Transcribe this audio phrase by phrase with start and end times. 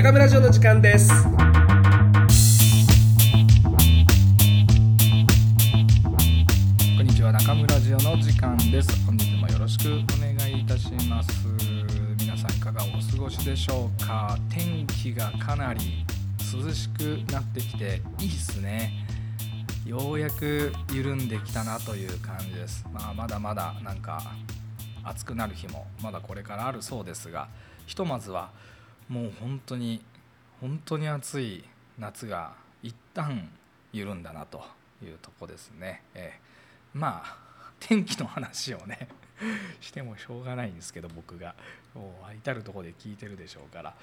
[0.00, 1.10] 中村城の時間です。
[1.24, 1.28] こ
[7.02, 9.04] んにちは中村ジオの時間です。
[9.04, 11.46] 本日もよろしくお願いいたします。
[12.18, 14.38] 皆さんいかがお過ごしでしょうか？
[14.48, 16.06] 天気がかなり
[16.50, 19.04] 涼しくなってきていいですね。
[19.84, 22.86] ようやく緩んできたなという感じです。
[22.90, 24.32] まあまだまだなんか
[25.04, 27.48] 暑くなる日もまだこれからあるそうですが
[27.84, 28.48] ひとまずは
[29.10, 30.00] もう本当に
[30.60, 31.64] 本当に暑い
[31.98, 33.50] 夏が一旦
[33.92, 34.62] 緩んだなと
[35.02, 37.36] いうとこですね、えー、まあ
[37.80, 39.08] 天気の話をね
[39.80, 41.54] してもしょうがないんですけど僕が。
[41.92, 43.96] もう至る所で聞いてるでしょうから、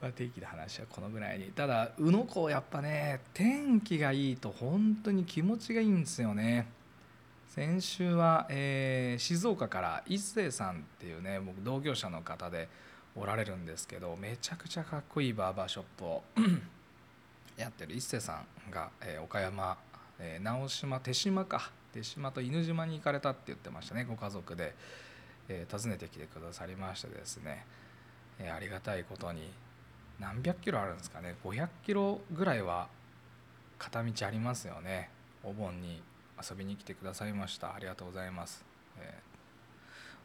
[0.00, 1.52] まあ、天気の話はこのぐらいに。
[1.52, 6.66] ただ宇野港やっぱね天気がいいと本当に気持ちがいいんですよね。
[7.48, 12.70] 先週は、えー、静岡から一星さんっていうね僕同業者の方で
[13.16, 16.22] おられるんですけどめちゃくちゃかっこいいバーバーショップを
[17.56, 19.76] やってる一星さんが、え、岡山、
[20.18, 21.70] え、直島手島か。
[21.92, 24.74] 手島と犬島に行かれたって言ってましたねご家族で、
[25.48, 27.64] え、訪ねてきてくださりましてですね、
[28.40, 29.52] えありがたいことに
[30.18, 31.36] 何百キロあるんですかね。
[31.44, 32.88] 500キロぐらいは
[33.78, 35.10] 片道ありますよね。
[35.44, 36.02] お盆に
[36.42, 37.74] 遊びに来てくださいました。
[37.74, 38.64] ありがとうございます、
[38.98, 39.20] え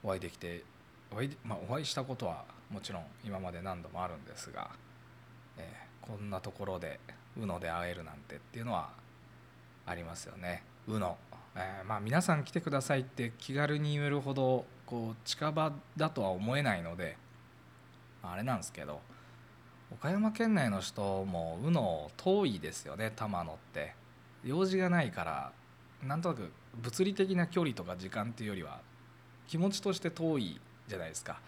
[0.01, 0.63] お会いできて
[1.11, 4.69] お会い,、まあ、お会いしたことはもちろん今まで何度もあるんですが、
[5.57, 6.99] えー、こんなところで
[7.37, 8.89] UNO で会えるなんてっていうのは
[9.85, 10.63] ありますよね。
[10.87, 11.15] UNO、
[11.55, 17.17] えー、まあ皆さん来てくださいって気軽に言えるほどこう近場だとは思えないので
[18.23, 19.01] あれなんですけど
[19.91, 23.93] 岡山県内の人も UNO 遠いですよね玉野って。
[24.43, 25.51] 用事がないから
[26.07, 28.79] なんとなく物理的な距離とか時間っていうよりは
[29.47, 31.39] 気持ちとして遠いじゃないですか。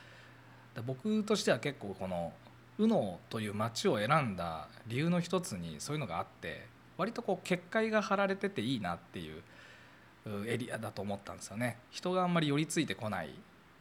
[0.86, 2.32] 僕としては結構この
[2.78, 6.66] 宇野という町を選んだ理由の一つにそういうのがあって
[6.98, 9.42] 割とこう結界が張られてていいなっていう
[10.48, 11.78] エリアだと思ったんですよね。
[11.90, 13.30] 人があんまり寄りついてこない、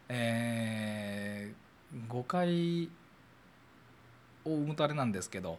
[0.09, 2.89] えー、誤解
[4.45, 5.59] を生むとあれなんですけど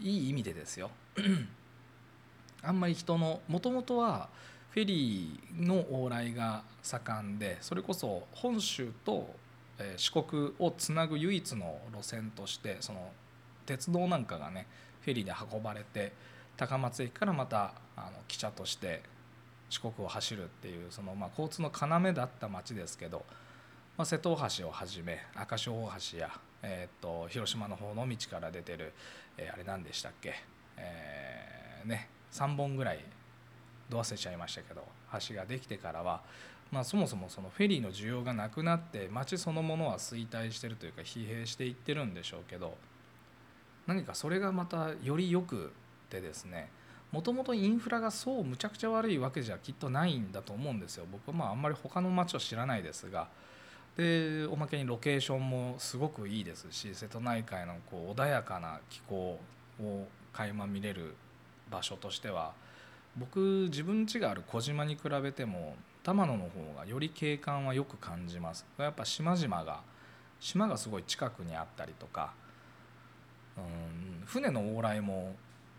[0.00, 0.90] いい意味でですよ。
[2.62, 4.28] あんまり人のもともとは
[4.78, 9.34] フェリーの往来が盛んでそれこそ本州と
[9.96, 13.10] 四国をつなぐ唯一の路線としてその
[13.66, 14.68] 鉄道なんかがね
[15.00, 16.12] フェリーで運ばれて
[16.56, 19.02] 高松駅からまたあの汽車として
[19.68, 23.24] 四国を走るっていうそのまあ交通の要だった町ですけど、
[23.96, 26.30] まあ、瀬戸大橋をはじめ赤潮大橋や、
[26.62, 28.92] えー、と広島の方の道から出てる、
[29.38, 30.34] えー、あれ何でしたっけ、
[30.76, 33.00] えー、ね3本ぐらい
[33.90, 34.82] ど忘れちゃいましたけど
[35.28, 36.20] 橋ができてからは、
[36.70, 42.76] まあ、そもそもそのフェリーの需要がなくなって街そのものは衰退してるというか疲弊していってるんでしょうけど
[43.86, 45.72] 何かそれがまたよりよく
[46.10, 46.68] てですね
[47.10, 51.06] もともとインフラがそうむちゃくちゃ悪いわけじゃきっとないんだと思うんですよ。
[51.10, 53.28] 僕はまああんまり他の街を知らないですが
[53.96, 59.40] でおまけにロケーションもすごくいいですし瀬戸内海のこう穏やかな気候
[59.80, 61.14] を垣間見れる
[61.70, 62.52] 場所としては
[63.18, 68.64] 僕自分家がある小島に比べても玉野の方がより景観はよく感じます。
[68.78, 69.80] やっぱ島々が
[70.40, 72.32] 島がすごい近くにあったりとか
[73.56, 75.34] うん船の往来も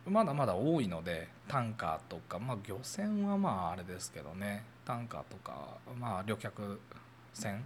[0.05, 6.79] まだまだ多いのでタンカーとか、まあ、漁船はまああれですけどねタンカーとか、まあ、旅客
[7.33, 7.63] 船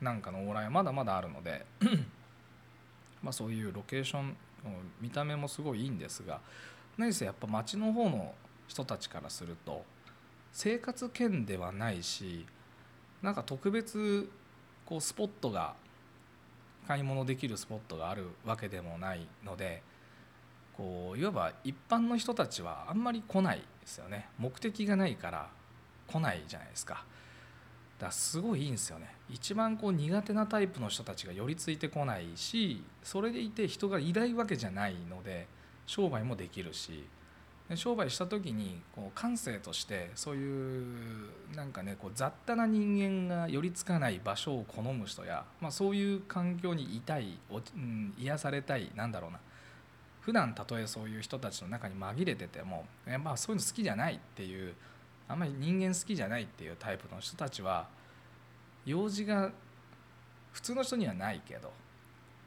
[0.00, 1.64] なんかの往来はまだまだあるので
[3.22, 4.36] まそういうロケーション
[5.00, 6.40] 見た目もすごいいいんですが
[6.96, 8.34] 何せやっぱ町の方の
[8.74, 9.84] 人たちからすると
[10.52, 12.44] 生活圏ではないし
[13.22, 14.28] なんか特別
[14.84, 15.74] こうスポットが
[16.88, 19.82] 買い物できるスポットがあるわけでもないので
[20.76, 24.28] こういわば一般の人たちはあんまり来ないですよね。
[24.38, 25.48] 目的がないから
[26.08, 27.04] 来ないじゃないですか。
[27.98, 29.14] だからすごいいいんですよね。
[29.30, 35.46] 一番こう苦手なタイプの人たちが寄りついてこないしそれでいて人がいないわけじゃないので
[35.86, 37.04] 商売もできるし
[37.74, 40.84] 商売した時にこう感性としてそういう
[41.56, 49.40] なんかねこう雑多な人間が寄りつかない場所を好む人や、まあ、そういう環境にいたいお、うん、癒されたいなんだろうな。
[50.20, 54.74] 普段たとえそういう人たちの中に紛れてても、えまあ、そういうの好きじゃないっていう
[55.28, 57.88] あんまり人間好きじゃないっていうタイプの人たちは
[58.86, 59.50] 用事が
[60.52, 61.70] 普通の人にはないけど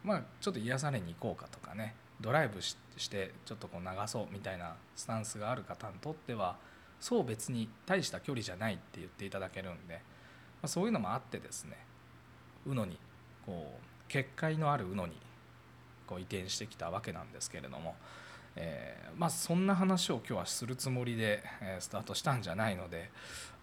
[0.03, 1.93] まあちょっと癒されに行こうかとかね。
[2.19, 2.75] ドライブし
[3.09, 6.57] てちょっとこう流そうみたいなスタンスがある方にとっては
[6.99, 9.99] そう別に大した距離じゃないって言っていただけるんで、ま
[10.63, 11.77] あ、そういうのもあってですね
[12.65, 12.97] 宇野に
[13.45, 15.13] こう結界のある宇野に
[16.07, 17.95] こう移転してきたわけなんですけれども、
[18.55, 21.43] えー、まあそんな話を今日はするつもりで、
[21.79, 23.11] スタートしたんじゃないので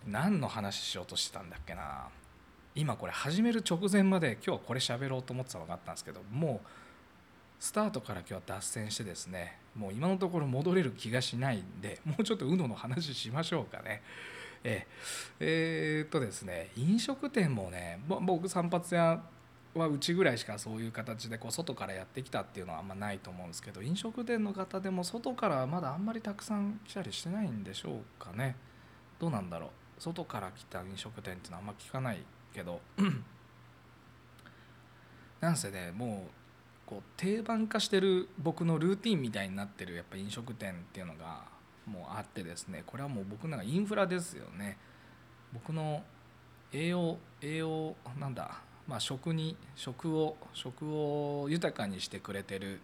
[0.07, 2.09] 何の話しようとしてたんだっけな。
[2.77, 6.67] 今これ始める直前まで今日はこれ喋ろうと思ってたのがあったんですけどもう
[7.59, 14.03] スタートから今日は脱線してですねもう今のところ戻れる気がしないんで もうちょっと UNO の話しましょうかね。
[14.63, 14.87] え
[15.41, 16.03] え。
[16.05, 19.23] ー、っとですね飲食店もね僕散髪屋
[19.75, 28.57] はうちぐらいしかそういう形でこう外からやってきたっていうのはあんまないと思うんですけど飲食店の方でも外からまだあんまりたくさん来たりしてないんでしょうかね。
[29.19, 29.71] どうなんだろう。
[29.99, 32.81] 外から来た飲食店っていうのはあんま聞かないけど。
[35.41, 36.44] なんせねもう
[36.87, 41.43] こう定番化してる僕のルーティンみたいになってるやっぱ飲食店っていうのが
[41.87, 44.77] もうあってですねこれはもう僕の中インフラですよね。
[45.53, 46.03] 僕の
[46.73, 52.81] 栄養栄養なんだまあ食に食を食を豊かにしてくれてる、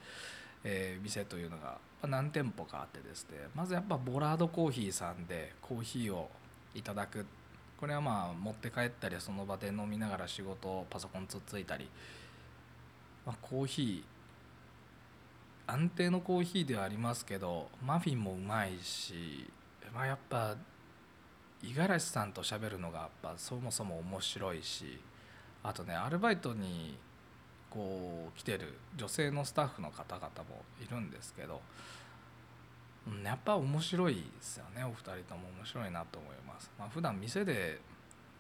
[0.65, 3.39] えー、店というのが何店舗かあってですね。
[3.55, 6.31] まずやっぱボラードコーヒーさんでコーヒーを
[6.75, 7.27] いただく。
[7.79, 11.89] これはまあ持って帰ったりその場で飲みながら仕事をパソコンつっついたり
[13.27, 19.49] まあ、コーヒー安定のコーヒーではありますけどマフィンもうまいし、
[19.95, 20.57] まあ、やっぱ
[21.63, 24.99] 五十嵐さんと喋るのがやっぱそもそも面白いし
[25.63, 26.97] あとねアルバイトに
[27.69, 31.61] こう来てる女性のスタッフの方々もいるんですけど、
[33.07, 36.71] うん、やっぱ面白いですよねお二人とも面白いなと思います。
[36.79, 37.79] まあ、普段店で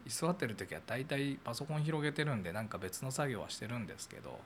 [0.06, 4.40] 居座ってる時は大体パソコン広げてるんでなんか別の作業はしてるんですけど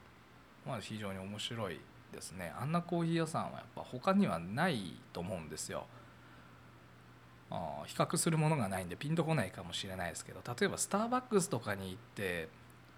[0.66, 1.80] まあ、非常に面白い
[2.12, 2.52] ですね。
[2.58, 5.86] あんなコーヒー屋さんはやっぱ他にはないと思うんですよ。
[7.50, 12.48] あ比較するものがないんでピンとこないかもしれないですけど例えばスターバックスとかに行って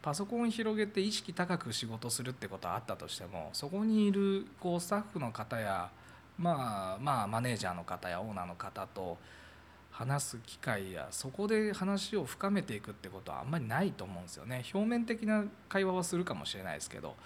[0.02, 5.90] パソコン広げて意識高く仕事するってことはあったとしてもそこにいるこうスタッフの方や
[6.38, 9.18] まあまあマネージャーの方やオーナーの方と
[9.90, 14.62] 話す機会やそこで話を深めていくってことはあんまりないと思うんですよね。
[14.72, 17.16] 表面的な会話はするかもしれないですけど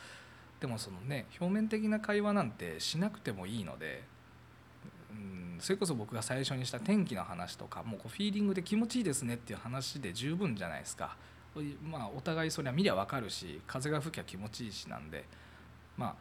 [0.60, 4.02] でもそのね表面的な会話なんてしなくてもいいので
[5.10, 11.16] うんそれこそ僕が最初にした天気の話とかもうこうフィーリングで気持ちいいですねっていう話で十分じゃないですか。
[11.82, 15.24] まあお互いそれは見りゃ分かるし風が吹きゃ気持ちいいしなんで
[15.96, 16.14] まあ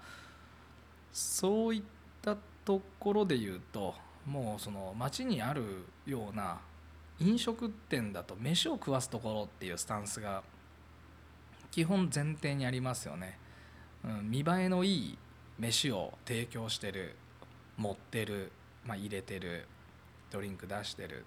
[1.14, 1.82] そういっ
[2.24, 2.36] た
[2.66, 3.94] ところで言うと
[4.26, 6.60] もうその街にあるような
[7.20, 10.42] 飲食店だと飯を食わすところっていうスタンスが
[11.72, 13.38] 基本前提にありますよね。
[14.06, 15.18] うん、見栄えのいい
[15.58, 17.16] 飯を提供してる
[17.78, 18.52] 持ってる、
[18.86, 19.66] まあ、入れてる
[20.32, 21.26] ドリンク出してる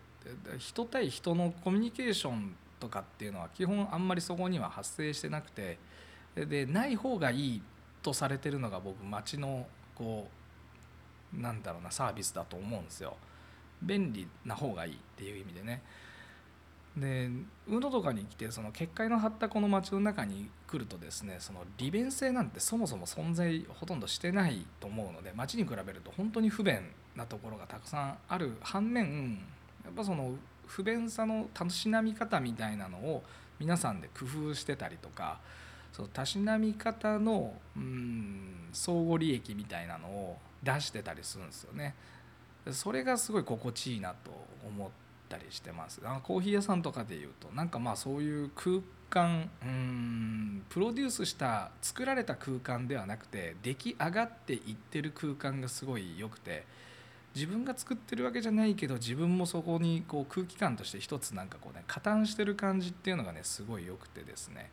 [0.58, 5.78] 人対人のコミュニケーションとかっていうのは基本あんまりそこには発生してなくて
[6.34, 7.62] でない方がいい
[8.02, 10.28] とされてるのが僕街のこ
[11.36, 13.16] うなんだろうなサービスだと思うんですよ。
[13.82, 15.82] 便利な方がいいっていう意味でね。
[16.96, 17.30] で
[17.66, 26.80] 宇野とかに来てその結界の張ったこの街の中に来るとですねその利便性なんてそもそも存在ほとんどしてないと思うので街に比べると本当に不便
[27.14, 29.38] なところがたくさんある反面
[29.84, 30.32] やっぱその
[30.66, 33.22] 不便さのたしなみ方みたいなのを
[33.58, 35.41] 皆さんで工夫してたりとか
[35.93, 41.94] そのたしなみ方のうん相互利益みたいなのを出してたりするんですよね。
[42.70, 44.31] それがすごい心地いいなと
[44.67, 44.91] 思っ
[45.36, 46.01] ったりしてます。
[46.05, 56.65] あコーヒー屋さんとかでいうとなんかまあそういう空間うんプロデュースした作られた空間ではなくて出来上がっていってる空間がすごい良くて
[57.34, 64.70] 自分が作ってるわけじゃないけど自分もそこにこう空気感として一つなんかこうね加担してる感じっていうのがねすごい良くてですね。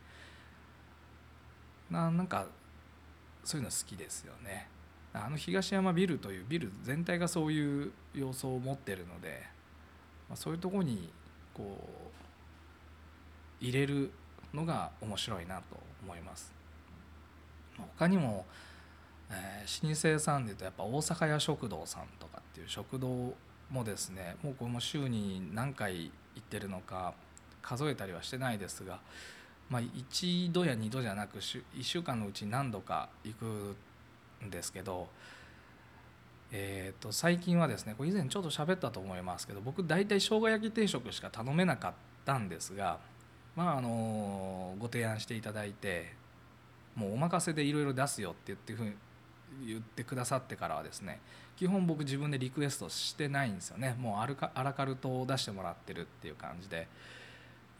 [1.90, 2.46] ななんか
[3.42, 4.68] そういうの好きですよね。
[5.12, 9.42] あの東山ビルというビル全体がそういう様相を持ってるので
[10.30, 11.10] まあ、そういうとこに
[11.52, 11.76] こ
[13.60, 14.10] う入れる
[14.54, 15.62] のが面白いなと
[16.02, 16.52] 思います。
[17.98, 18.46] 他にも、
[19.30, 23.34] えー、老舗さんでいうとやっぱ大阪屋食堂さんとかっていう食堂
[23.70, 27.14] もですねもうこれも週に何回行ってるのか
[27.62, 29.00] 数えたりはしてないですが、
[29.68, 33.76] まあ、1度や2度じゃなく1週間のうち何度か行く
[34.44, 35.08] んですけど
[36.52, 41.92] えー、と最近はですねこれ以前ちょっと喋ったと思いますけど僕大体生姜焼き定食しか頼めなかっ
[42.24, 42.98] たんですが
[43.54, 46.14] まああのご提案していただいて
[46.96, 48.84] もうお任せでいろいろ出すよって言ってふ
[49.66, 51.20] 言ってくださってからはですね
[51.56, 53.94] 基本僕自分でリクエストしてないんですよね。
[53.98, 56.88] もうアルカアラカルトを出してもらってるっていう感じで、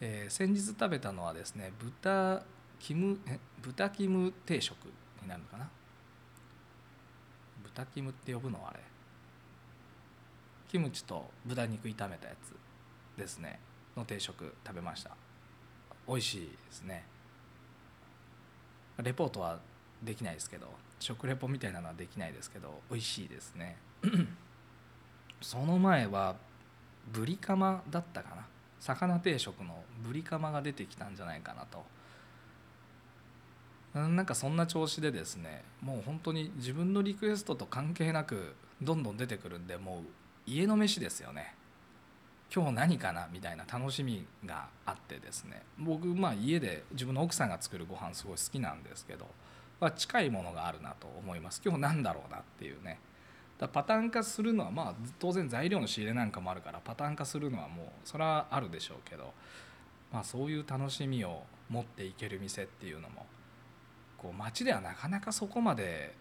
[0.01, 2.43] えー、先日食べたのはですね豚
[2.79, 3.19] キム
[3.63, 4.77] 豚キム定食
[5.23, 5.71] になるのかな？
[7.81, 8.59] 豚キムって呼ぶの？
[8.69, 8.81] あれ。
[10.69, 13.59] キムチと豚肉炒めたやつですね。
[13.97, 15.11] の定食食べました。
[16.07, 17.05] 美味しいですね。
[19.03, 19.59] レポートは
[20.03, 20.69] できないですけど。
[20.99, 22.83] 食レポみたいなのはできないですけど。
[22.91, 23.79] 美味しいですね。
[25.41, 26.37] その前は
[27.11, 28.47] ブリカマだったかな。
[28.79, 31.83] 魚定食のブリカマが出てきたんじゃないかなと。
[33.95, 41.55] なんかそんな調子でですねもう本当に自分のリクエストと関係なくどんどん出てくるんでもう家の飯ですよね。
[42.53, 45.63] 今日何かなみたいな楽しみがあってですね。
[45.79, 49.27] 僕まあ家で自分の奥さんが作るご飯すごい好きなんですけど、
[49.79, 51.63] まあ、近いものがあるなと思います。
[51.65, 52.99] 今日何だろうなっていうね。
[53.59, 59.33] だパターン化するのはまあ当然材料の仕入れなんかもあるからパターン化するのはもうそれはあるでしょうけど、
[60.13, 63.27] まあ、そういう楽しみを持っていける店っていうのも
[64.31, 66.15] う街ではなかなかそこまで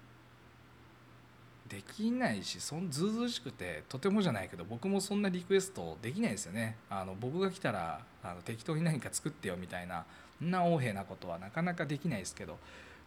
[1.69, 6.75] できないしそんずうずうしくてとてもじゃないけど僕もそんなリクエストできないですよね。
[6.89, 10.03] あの僕が来たらあの適当に何か作ってよみたいな
[10.39, 12.57] そんな横柄なことはなかなかできないですけど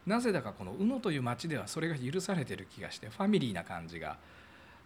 [0.07, 4.17] なぜだかこの宇野という町ではそれが許されてる気がしてファミリーな感じが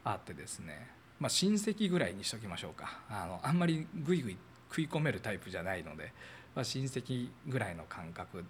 [0.05, 0.91] あってですね。
[1.21, 3.01] まあ親戚ぐらいにしときましょうか。
[3.11, 4.39] あのあんまりグイグイ
[4.71, 6.13] 食い込めるタイプじゃないので、
[6.55, 8.45] まあ、親戚ぐらいの感覚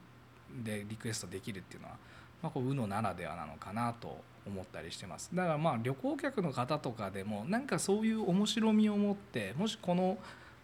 [0.65, 1.95] でリクエストできるっていうのは、
[2.43, 5.31] まあ、こう UNO ならではなのかなと思ったりしてます。
[5.35, 10.19] だからまあ旅行客の方とかでもなんかそういう面白みを持ってもしこの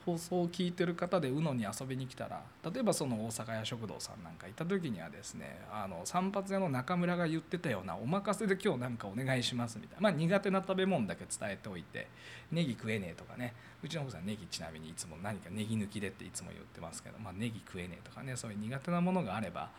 [0.05, 2.43] 放送を聞いてる方で UNO に遊びに来たら
[2.73, 12.09] 例えばその大阪屋食堂さんなんか行った時にはですねあの散髪屋の中村が言ってたようなお任せで今日なんかお願いしますみたいな、まあ、苦手な食べ物だけ伝えておいて
[12.51, 13.55] ネギ食えねえとかね。
[13.83, 19.71] うちの奥さんネギちなみにいつも何かネギ抜きでっていつも言ってますけど、まあ、ネギ食えねえとかねそういう苦手なものがあれば、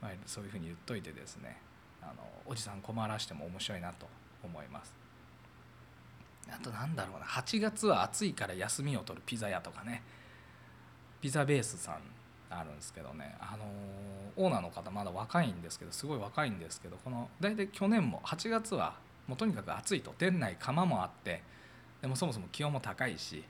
[0.00, 1.58] まあ、そういうふうに言っといてですね
[2.00, 2.14] あの
[2.46, 4.06] おじさん困らしても面白いなと
[4.42, 4.99] 思います。
[6.54, 7.26] あとなんだろうな。
[7.26, 10.02] 8月は暑いから休みを取るピザ屋とかね。
[11.20, 11.98] ピザベースさん
[12.50, 13.36] あるんですけどね。
[13.40, 13.64] あの
[14.36, 18.94] オーナーの方まだ若いんですけどすごい若いんですけどこの大体去年も8月は
[19.26, 20.12] もうとにかく暑いと。
[20.18, 21.42] 店内窯もあって
[22.00, 23.44] でもそもそも気温も高いし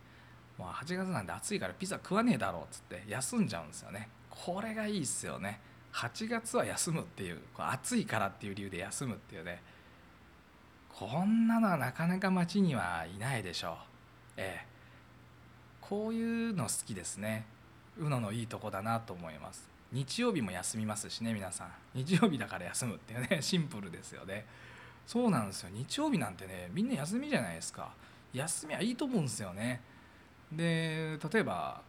[0.58, 4.08] もう8月なんで暑いからピザ食わねえだろうっつって休んじゃうんですよね。
[4.28, 5.60] これがいいっすよね。
[5.92, 9.62] 8月は休むっていう暑いからっていう理由で休むっていうね。
[10.98, 13.74] こんなのはなかなか街にはいないでしょう。
[14.36, 14.66] ええ。
[15.80, 17.46] こういうの好きですね。
[17.98, 19.68] うののいいとこだなと思います。
[19.92, 21.68] 日曜日も休みますしね皆さん。
[21.94, 24.46] 日曜日だから休むっていうね シンプルですよね。
[25.06, 25.70] そうなんですよ。
[25.72, 27.92] 日曜日なんてねみんな休みじゃないですか。
[28.32, 29.80] 休みはいいと思うんですよね。
[30.52, 31.82] で例えば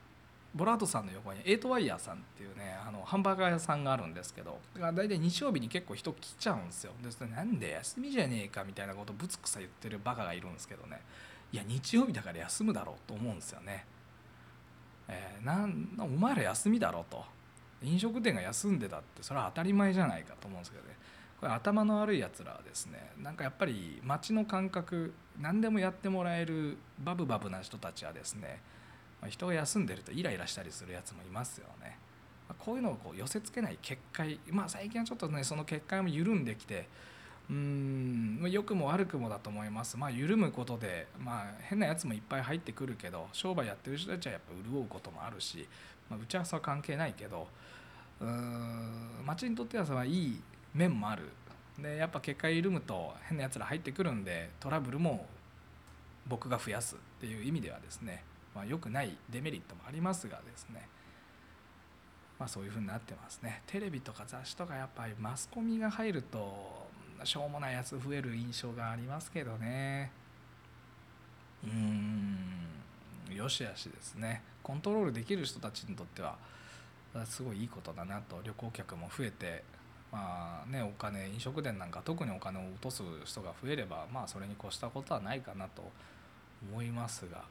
[0.54, 6.92] ボラートさんの横にエイトワイヤーさんっていうねあのハンバーガー屋さんがあるんですけど大体日曜日に結構人来ちゃうんですよ。
[7.02, 11.02] でなんで休みじゃねえかみたいなことぶつくさ言ってるバカがいるんですけどね。
[11.54, 13.86] いや日曜日だから休むだろうと思うんですよね、
[15.10, 17.24] えー、なんお前ら休みだろうと。
[17.84, 20.96] 飲食店が休んでたってそれは当たり前じゃないかと思うんですけどね。
[21.40, 28.62] これ頭の悪いやつらはですねなんかやっぱり街の感覚何でもやってもらえるバブバブな人たちはですね
[29.22, 31.98] ま人が休んでるとイライラしたりするやつもいますよね。
[32.50, 36.88] まこういうのをこう寄せつけない結界、まあ、最近はちょっとねその結界も緩んできて
[37.50, 45.68] うん良くも悪くもだと思います、まあ、緩むことで、まあ、変なやつもいっぱい入ってくるけど商売やってる人たちはやっぱ潤うこともあるし、
[46.10, 47.48] まあ、打ち合わせは関係ないけど
[48.22, 50.42] うーん町にとってはそれはいい
[50.74, 51.24] 面もある
[51.78, 55.26] でやっぱ結界緩むと変なやつら入ってくるんでトラブルも
[56.28, 58.24] 僕が増やすっていう意味ではですね
[58.56, 60.88] まあ、良くないデメリットもありますがですね、
[62.38, 63.62] まあ、そういうふうになってますね。
[63.68, 66.88] テレビとか雑誌とかやっぱりマスコミが入ると
[67.24, 70.12] しょうもないやつ増える印象がありますけどね。
[71.64, 73.36] うん。
[73.36, 74.42] よしあしですね。
[74.64, 76.36] コントロールできる人たちにとっては
[77.26, 78.42] すごいいいことだなと。
[78.44, 79.64] 旅行客も増えて
[80.12, 85.90] まあねお金飲食店なんか特にお金を落とす人が増えればまあそれに越したことはないかなと
[86.72, 87.44] 思いますが。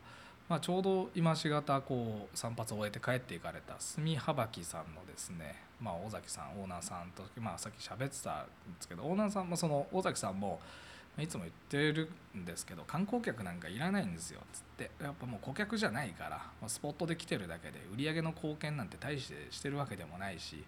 [0.50, 10.59] まあ、ちょうど今しがたこう散髪を終えて帰っていかれた住幅木さんのですね、まあ、尾崎さんオーナーさんと、まあ、さっき喋ってたんですけどオーナーさんもその尾崎さんも
[11.21, 20.64] いつも言ってるんですけど観光客なんかいらないんですよっつってやっぱもう顧客じゃないから、ま、スポットで来てるだけで売り上げの貢献なんて大してしてるわけでもないし、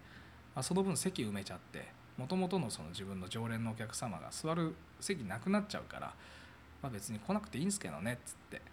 [0.55, 6.13] まあ、その分席埋めちゃってもともとのその自分の常連のお客様が座る席なくなっちゃうから、
[6.83, 8.72] まあ、別に来なくていいんですけどねっつって。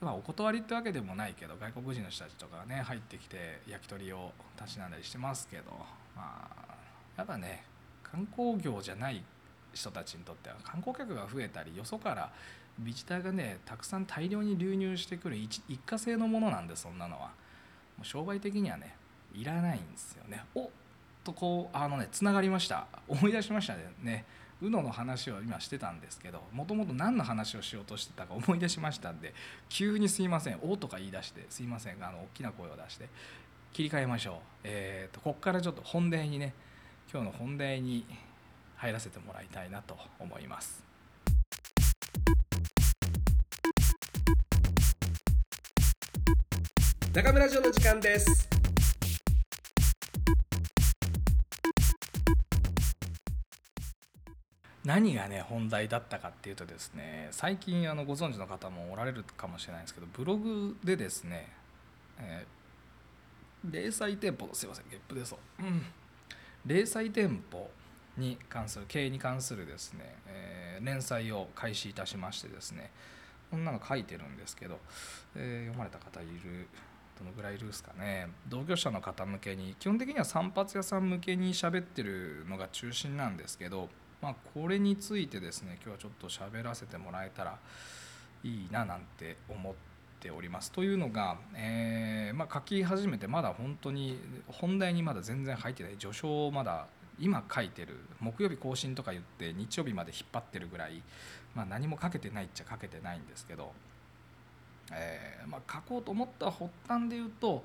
[0.00, 5.64] まあ、お断りってわけでもないけど外国人の人たちとかがね入ってきて焼き鳥をたしなんだりしてますけど
[6.14, 6.74] まあ
[7.16, 7.64] やっぱね
[8.02, 9.24] 観光業じゃない
[9.74, 12.30] 人たちにとっては観光客が増えたりよそから
[12.78, 17.30] ビジターがねたくさん大量に流入してくる一過性のものなんでそんなのは。
[17.98, 18.94] もう商売的にはね
[19.34, 20.44] いらないんですよね。
[20.54, 20.68] おっ
[21.24, 22.86] とこうあのねつながりました。
[23.08, 24.24] 思い出しましたね。
[24.62, 29.34] UNO の話を今してたんですけどもともと何の話をしようとしてたか思い出しましたんで
[29.68, 33.08] 急にすいません「お」とか言い出してすいませんあの大きな声を出して
[33.72, 34.34] 切り替えましょう。
[34.64, 36.54] えー、とこっからちょっと本題にね
[37.12, 38.04] 今日の本題に
[38.76, 40.84] 入らせてもらいたいなと思います。
[47.14, 48.57] 中村城の時間です。
[54.88, 61.46] 何がね本題だったかっていうとですね最近あのご存知の方もおられるかもしれないんですけどブログでですね、
[62.18, 65.82] えー、零細店舗すいませんゲップでそう、うん、
[66.64, 67.68] 零細店舗
[68.16, 72.90] に関する経営に関するですね、えー、連載を開始いたしましてですね
[73.50, 74.78] こんなの書いてるんですけど、
[75.36, 76.66] えー、読まれた方いる
[77.18, 78.28] どのぐらいいるんですかね。
[78.48, 83.88] 同業者の方向けに基本的には散髪屋さん向けに喋ってるのが中心なんですけど
[84.20, 87.58] まあ、これについてですね今日はちょっと喋らせてもらえたら
[88.42, 89.74] いいななんて思っ
[90.20, 90.72] ております。
[90.72, 96.86] というのが、えー、まあ、書き始めてまだ本当に本題にまだ全然入ってない序章をまだ
[97.20, 101.02] 今書いてる木曜日更新とか言って日曜日まで引っ張ってるぐらい、
[101.54, 103.72] まあ、何も書けてないっちゃ書けてないんですけど、
[104.92, 107.64] えー、まあ、書こうと思った発端で言うと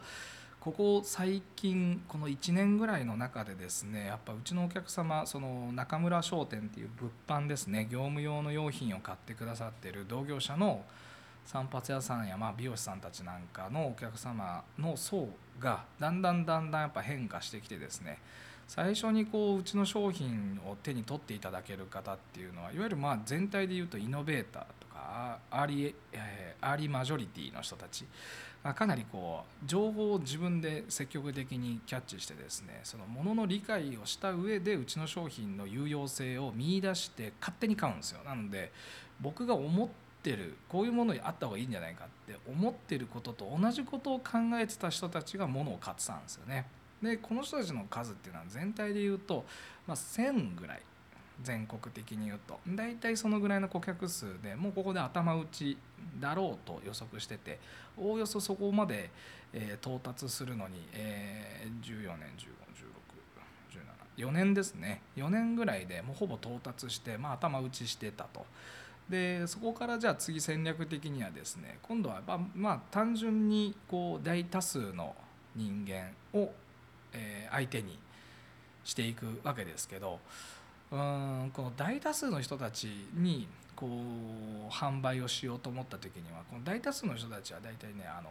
[0.63, 10.86] ここ最近この1年ぐらいの中でですねやっぱうちのお客様その中村商店っていう物販ですね業務用の用品を買ってくださってる同業者の
[11.46, 15.27] 散髪屋さんやま美容師さんたちなんかのお客様の層
[15.60, 18.20] がだんだんだんだんやっぱ変化してきてですね
[18.65, 28.06] 最初にこううちの商品を手に取っていただける方っていうのはいわゆるまあ全体で言うとイノベーターとかアーリー、えー、アーリーマジョリティの人たち
[28.63, 38.23] あかなりこう情報を自分で積極的にキャッチしてですねそのものの理解をした上でうちの商品の有用性を見いだして勝手に買うんですよ。
[38.23, 38.71] なので
[39.19, 39.89] 僕が思っ
[40.23, 46.65] てるこういうものにあった方がいいんじゃないかって思ってることと同じことを考えてた人たちがものを買ってたんですよね。
[47.02, 49.43] でこの人たちの数っていうのは全体で言うと、
[49.86, 50.82] まあ、1000ぐらい。
[51.41, 52.60] 全国的に言うと。
[52.67, 55.78] 大体そのぐらいの顧客数でもうここで頭打ち
[56.20, 57.60] だろうと予測してて
[57.98, 59.10] おおよそそこまで、
[59.54, 62.30] えー、到達するのに、えー、14年
[64.18, 68.46] 151617 4年ですね4年ぐらいでもうほぼ到達して、まあ、頭打ちしてたと。
[69.10, 75.13] でそこからじゃあ次戦略的にはですね今度はまあ、まあ、単純にこう大多数の
[75.56, 76.52] 人間を、
[77.12, 78.00] えー、相手に
[78.86, 80.20] していくわけですけど
[80.92, 83.48] うんこの大多数の人たちに
[83.84, 83.89] こ
[84.69, 88.30] う販売をしようと思った時にはこの大多数の人たちは大体ねあの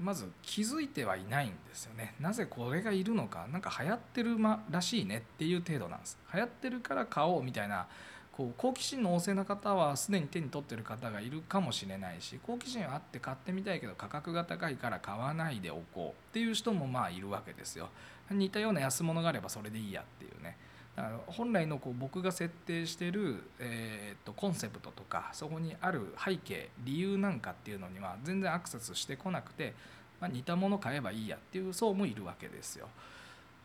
[0.00, 2.14] まず気づいてはいないんですよね。
[2.18, 4.36] なぜこれがいるのか何か流行ってる
[4.70, 6.18] らしいねっていう程度なんです。
[6.34, 7.86] 流行ってるから買おうみたいな
[8.32, 17.90] こう好奇心の旺盛な方はすでに手に取ってる方がいるかもしれないし好奇心はあって買ってみたいけど価格が高いから買わないでおこうっていう人もまあいるわけですよ。
[18.30, 20.56] 似たような安物があればそれでいいやっていうね。
[20.96, 29.74] だから本来のこう僕が設定してる、えー、とコンセプトとかそこにある背景理由なんかっていうのには全然アクセスしてこなくて、
[30.20, 32.88] まあ、似たもの買えばいいやっていう層もいるわけですよ。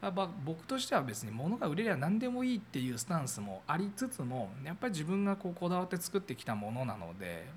[0.01, 7.47] まあ、僕としては別に物が売れりゃ何でもいいっていうスタンスもありつつもやっぱり自分がこうこだわって作ってきたものなので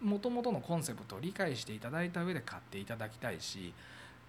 [0.00, 3.74] もともとのコンセプトを理解していただいた上で買っていただきたいし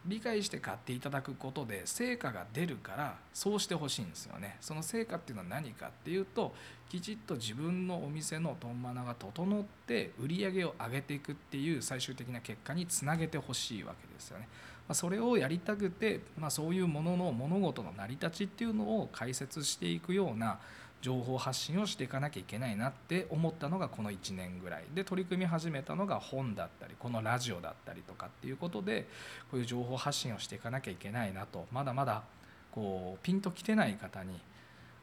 [0.06, 6.54] 理解して買っていただくことで成果が出るからそうしてほしいんですよねその成果っていうのは何かっていうと
[6.90, 14.48] きちっと自分のお店のトンマナが整って売り上げを上げていくっていう最終的な結果につなげてほしいわけですよね。
[14.88, 20.60] まそれをやりたくて、まあ、そういうものの物事の成り立ちっていうのを解説していくような
[21.04, 29.06] 情報発信をしていかなきゃいけないなって思ったのがこの1年ぐらいで取り組み始めたのが本だったりこのラジオだったりとかっていうことで
[29.52, 32.24] こういう情報発信をしていかなきゃいけないなとまだまだ
[32.72, 34.40] こうピンときてない方に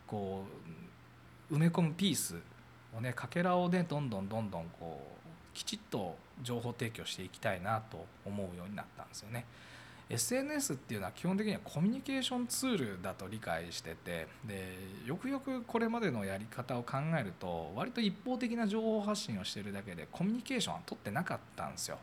[0.07, 0.45] こ
[1.51, 2.37] う埋め込むピース
[2.97, 9.45] をねかけらをねどんどんどんどんこうきちっと情報提供していきたいなと思うようになったんですよね。
[10.11, 21.99] SNS っていうのは基本的にはコミュニケーションツールだと理解しててでよくよくこれまでのやり方を考えると割と一方的な情報発信をしてるだけでコミュニケーションは取ってなかったんですよ。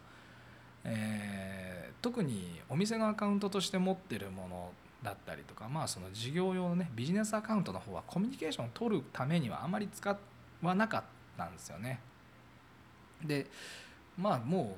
[0.85, 4.71] えー、特にお店のアカウントとして持ってるもの
[5.03, 10.17] だったりとかまあその事業用のねビジネスアカウントの方はコミュニケーションを取るためにはあまり使
[10.61, 11.03] わなかっ
[11.37, 11.99] たんですよね。
[13.21, 13.47] で
[14.17, 14.77] まあも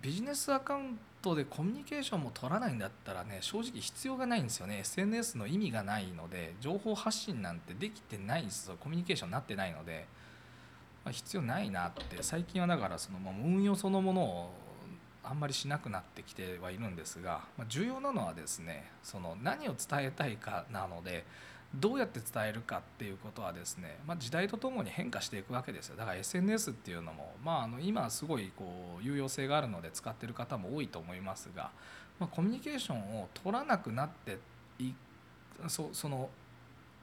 [0.00, 4.78] うビジネスアカウントでコミュニケーションも取らないんだったらね正直必要がないんですよね。
[4.80, 8.76] SNS の意味がないので情報発信なんてできてないんですよ。
[8.78, 10.06] コミュニケーションになってないので、
[11.04, 12.22] まあ、必要ないなって。
[12.22, 14.54] 最近はだからその、まあ、運用そのものを
[15.22, 21.24] あんまりしなくなってきてはいるんですが、まあ、重要なのはですねその何を伝えたいかなので
[21.74, 25.96] どうやって伝えるかっていうことはですね、まあ、時代とともに変化していくわけですよ。
[25.96, 31.70] だから SNS っていうのも、まあ、あの今すごいこう有用性があるので使ってる方も多いと思いますが、
[32.18, 34.38] まあ、コミュニケーションを取らなくなって
[34.78, 34.92] い
[35.68, 36.30] そその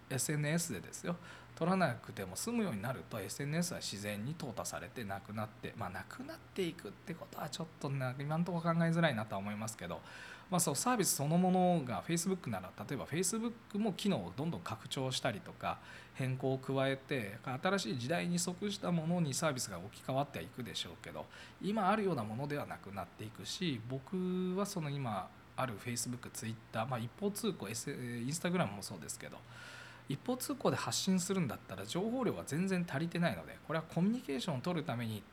[0.10, 1.16] SNS でですよ。
[1.56, 10.02] 取らなくても済むようになると SNS は自然に淘汰されてなくなってまあなくなっていくってことはちょっと今のところ考えづらいなとは思いますけど
[10.50, 15.80] まあ、そうサービスそのものが Facebook なら例えば Facebook も機能をどんどん拡張したりとか
[16.14, 21.26] 変更を加えて新しい時代に即したものにサービスが置き換わってはいくでしょうけど
[21.62, 25.28] 今あるようなものではなくなっていくし僕はその今
[25.58, 29.38] ある Facebook、Twitter、まあ、一方通行、S、インスタグラムもそうですけど
[30.08, 35.24] 一方通行で発信するんだったら情報量が全然足りてないのでこれはコミュニケーションを取るために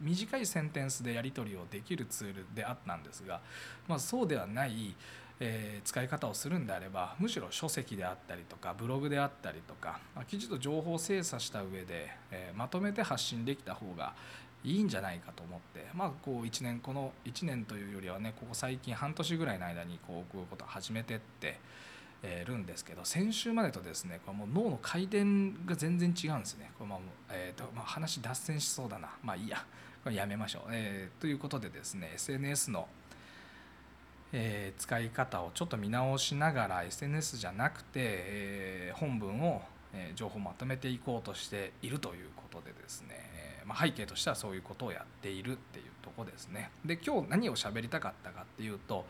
[0.00, 3.40] 短いセンテンスでやり取りをできるツールであったんですが、
[3.88, 4.94] まあ、そうではない、
[5.40, 14.14] えー、使い方をするんであればむしろ書籍であったりとかブログであったりとか、まあ、きちんと情報を精査した上で、えー、まとめて発信できた方が
[14.64, 21.58] いいんじゃないかと思って、まあ、こう1年この1年というよりはねここ最近半年ぐらいの間にこうこういうことを始めてって。
[22.46, 25.24] るんですけど先週までとですねこれもう脳の回転
[25.66, 29.64] が全然違うんですねこれも、えーとまあ、話脱線しそうだなまあいいや
[30.10, 32.86] やめましょう、えー、ということでですね SNS の、
[34.32, 39.62] えー、使い方をちょっと見直しながら SNS じゃなくて、えー、本文を、
[39.92, 46.70] え情報をまとめていこうとしているということでですね、えまあ、背景としてはそういうことをやっているっていうとこですね。
[46.84, 49.06] で今日何を喋りたかったかっていうと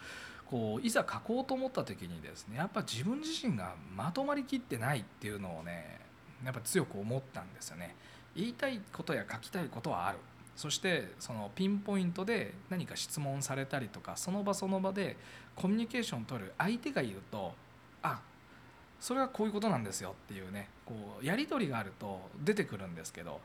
[0.50, 6.00] こういざ書こうと思った時にですねやっぱ自分自身がまとまりきってないっていうのをね
[6.44, 7.96] やっぱ強く思ったんですよね。
[8.36, 10.18] 言いたいことや書きたいことはある。
[10.56, 15.16] そしてそのピンポイントで何か質問されたりとかその場その場で
[15.56, 17.52] コミュニケーションを取る相手がいると
[18.02, 18.20] あ
[19.00, 23.40] それはこういうことなんですよっていうねこうやり取りがあると出てくるんですけど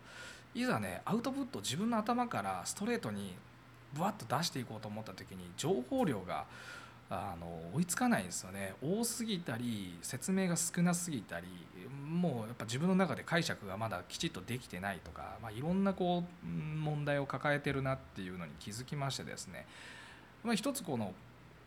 [0.54, 3.34] いざねアウトプット自分の頭からストレートに
[3.94, 6.46] ブワッと出していこうと思った時に情報量が
[7.10, 8.74] あの追いつかないんですよね。
[8.84, 11.48] 多すぎたり説明が少なすぎたり
[12.06, 19.66] もうやっぱ自分の中で解釈がまだきちっとできてないとか、まあ、いろんなこう問題を抱えてるなっていうのに気づきましてですね、
[20.44, 21.14] まあ、一つこの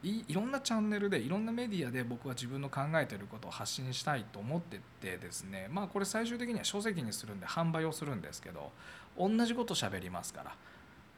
[0.05, 5.69] いいろんなチャンネルでいろんなメディアで僕は自分の考えてることを発信したいと思っててですね。
[5.71, 8.73] まあこれ最終的には書籍にするんで販売をするんですけど
[9.17, 10.57] 同じこと喋りますから。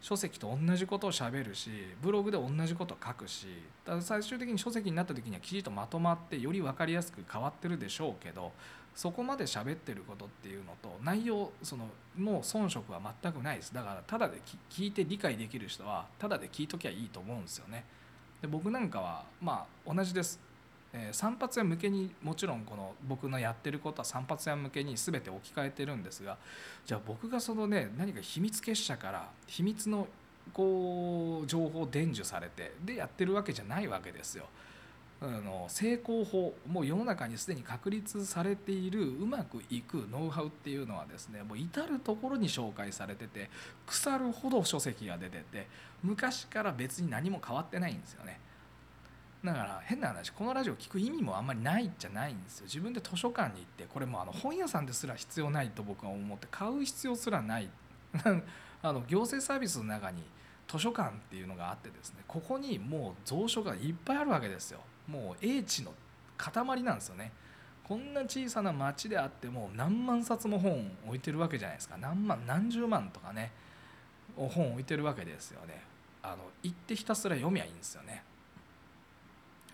[0.04, 1.70] 書籍と同じことをしゃべるし
[2.02, 3.46] ブログで同じことを書くし
[3.86, 8.52] だ最終的に書籍になった時にはきちっとまとまってより分かりやすく変わってるでしょうけど
[8.94, 11.86] そこまで喋ってることっていうのと内容その
[12.18, 13.72] もう遜色は全くないです。
[13.72, 17.86] だからただで聞いて理解できる人はただで聞いときゃいいと思うんですよね。
[18.42, 20.38] で僕なんかはまあ同じです。
[20.96, 26.38] え散髪屋向けにもちろんこの僕のやってることは散髪屋向けに全て置き換えてるんですが
[26.87, 30.07] じゃあ僕がそのね何か秘密結社から秘密の
[30.52, 34.46] こう情報を伝授されてでやってるわけじゃないわけですよ。
[35.20, 43.48] あの成功法もう世の中にすでに確立されているうまくいくノウハウっていうのはですねもう至る所に紹介されてて
[43.87, 45.66] 腐るほど書籍が出てて
[46.02, 48.38] 昔から別に何も変わってないんですよね。
[49.44, 52.64] だから変な話このラジオ聞く意味もあんまりないじゃないんですよ。
[52.64, 57.68] 自分で図書館に行ってこれもあの本屋さんですら必要ないと僕は思って買う必要すらない。
[58.83, 60.22] あの行政サービスの中に
[60.66, 64.80] 図書館っていうのがあってですねここにもう蔵書がいっぱいあるわけですよ。
[65.07, 65.92] もう英知の
[66.38, 67.30] 塊なんですよね。
[67.87, 71.98] こんな小さな町であっても何万冊も本置いてるわけじゃないですか。
[71.98, 73.52] 何万何十万とかね
[74.37, 75.83] 本置いてるわけですよね。
[76.22, 78.24] あの行ってひたすら読みゃいいんですよね。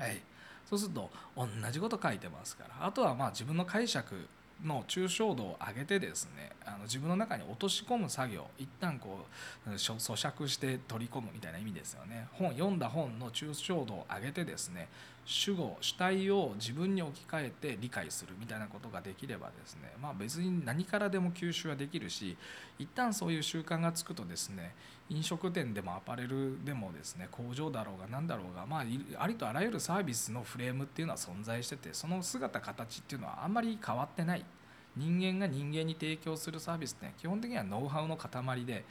[0.00, 0.20] はい、
[0.68, 2.86] そうすると同じこと書いてますから。
[2.86, 4.26] あとはまあ自分の解釈
[4.64, 9.26] の抽象度を上げてですねあの自分の中に落とし込む作業一旦こ
[9.66, 12.28] う咀嚼して取り込むみたいな意味ですよね。
[12.32, 14.88] 本読んだ本の抽象度を上げてですね
[15.24, 22.36] 主語主体を自分に置き換えて理解するみたいなことができればですね、まあ、別に何からでも吸収はできるし
[22.78, 24.74] 一旦そういう習慣がつくとですね
[25.08, 28.84] 飲食店でもアパレルでもですね工場だろうが何だろうが、まあ、
[29.18, 34.44] ありとあらゆるサービスのフレームっていうのは存在しててその姿形っていうのはあんまり変わってない。
[34.96, 38.84] 人間が人間に提供するサービスって基本的にはノウハウの塊で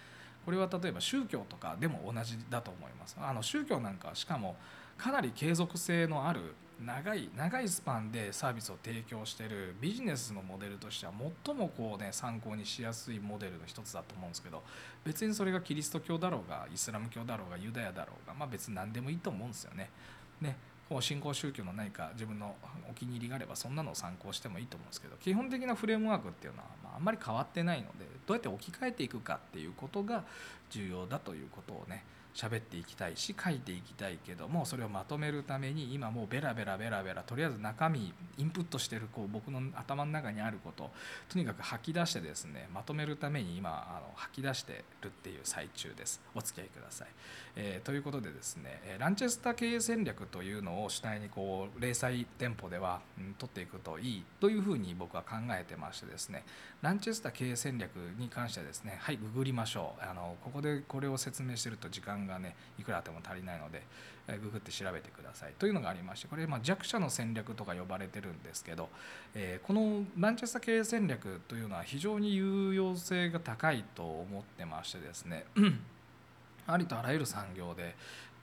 [0.46, 3.18] これは例えば宗教とかでも同じだと思います。
[3.20, 4.56] あの宗教なんかしかも
[5.00, 6.54] かなり継続性のある
[6.86, 11.14] 長い長いスパンでサービスを提供しているビジネスのモデルとしては
[11.46, 14.64] 最もこうね参考にしやすいモデルの一つだと思うんですけど
[15.04, 19.90] 別にそれがキリスト教だろうがイスラム教だろうがユダヤだろうがまあ別に何でもいいと思うんですよね。
[20.42, 20.58] ね
[21.02, 22.56] 新興宗教の何か自分の
[22.90, 30.24] お気に入りがあればそんなのを参考してもいいと思うんですけど基本的なフレームワークっていうのは、あんまり変わってないのでどうやって置き換えていくかっていうことが
[30.72, 40.90] 重要だということをね喋っていきたいし書いていきたいけどもそれをまとめるために今もうベラベラベラベラとりあえず中身インプットしてるこう僕の頭の中にあること
[41.28, 46.22] とにかく吐き出してですねまとめるために今あの吐き出してるっていう最中です。
[46.36, 47.08] お付き合いください、
[47.56, 56.44] えー、ということでですねランチェスター経営戦略というのを主体にこう零細店舗では、うん、取っていくといいというふうに僕は考えてましてですね
[56.82, 60.04] ランチェスター経営戦略に関してはですねはいググりましょう。
[60.04, 63.84] あのここでこれを説明してると時間がねいくらあっても足りないので、
[64.28, 65.54] え、ググって調べてください。
[65.58, 68.90] というのがありましてこれ、まあ、弱者の戦略とか呼ばれてるんですけど、
[69.34, 75.46] えー、このランチェスター経営戦略というのは非常に有用性が高いと思ってましてですね
[76.68, 77.96] ありとあらゆる産業で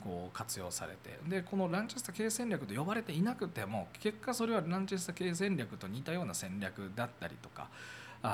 [0.02, 7.68] こう活用されてでこのランチェスター経営戦略と呼ばれていなくても結果それはランチェスター経営戦略と似たような戦略だったりとか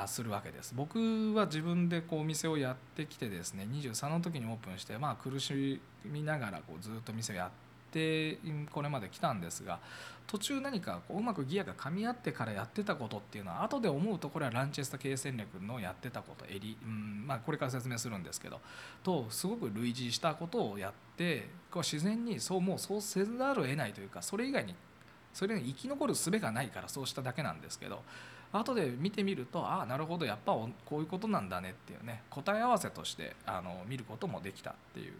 [0.07, 0.73] するわけです。
[0.75, 8.39] 僕は自分でこうお店をやってきてですね23の時にオープンしてまあ苦しみながらこうずっと店をやって
[8.71, 9.79] これまで来たんですが
[10.25, 18.59] 途中何かこううまくギアが噛み合ってからやってたことっていうのは後で思うとこれはランチェスタ経営戦略のやってたことエリ、うんまあ、これから説明するんですけど
[19.03, 24.75] とすごく類似したことをやってこう自然にそうもうそうせざるを得ないというかそれ以外に
[25.33, 28.01] それに生き残る術がないからそうしただけなんですけど
[28.51, 30.53] 後で見てみるとああなるほどやっぱ
[30.85, 35.13] こういうことなんだねっていうね答え合わせとしてあの見ることもできたっていう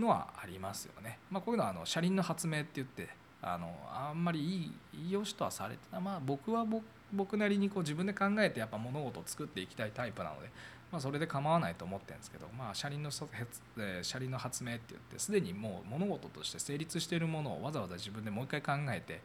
[0.00, 1.18] のはありますよね。
[1.30, 3.08] まあ、こういうのはあの車輪の発明って言って
[3.42, 6.66] あのあんまりいいいいよしとはされてまあ僕は
[7.12, 10.50] 僕なりにこう自分で考えてやっぱ物事を作っていきたいタイプなので、
[10.94, 19.20] まあ、それで構わないと思ってるんですけど、まあ、車輪の車輪の発明って言ってすでにもう物事として成立しているものをわざわざ自分でもう一回考えて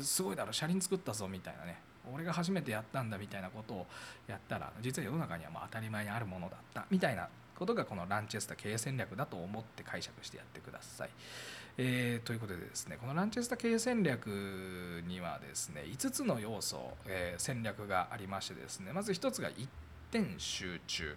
[0.00, 1.80] すごいだろ車輪作ったぞみたいなね
[2.14, 3.86] 俺が初めてやったんだみたいなことを
[4.28, 7.28] やったら実は世の中にはま当たり前にあるものだったみたいな
[7.58, 11.10] ことがこのランチェスタ経営戦略だと思って解釈してやってください。
[11.80, 19.68] えー、ということでですねこのランチェスタ経営戦略にはですね5つの要素、えー、戦略がありましてですねまず1つが一
[20.10, 21.16] 点集中、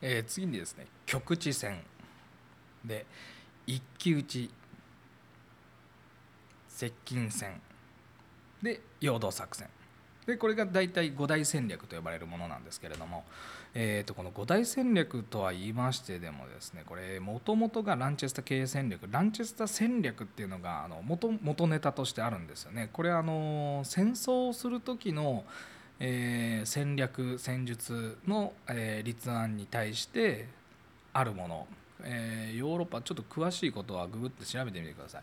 [0.00, 1.78] えー、次にですね局地戦
[2.84, 3.06] で
[3.66, 4.50] 一騎打ち
[6.68, 7.60] 接近戦
[8.62, 9.68] で陽動作戦。
[10.26, 13.24] でこれが大体五大戦略と呼ばれるものなんですけれども、
[13.74, 19.08] えー、とこの五大戦略とは言いましてでもですねこれもともとがランチェスタ経営戦略。
[19.10, 22.88] ランチェスタ戦略っていうのがあの元元ネタとしてあるんですよね。
[22.92, 25.44] これあの戦争をする時の、
[26.04, 30.48] えー、戦略戦術の、えー、立案に対して
[31.12, 31.66] あるもの、
[32.02, 35.22] えー、ヨーロッパちょっと詳しいことはググって調べてみてください。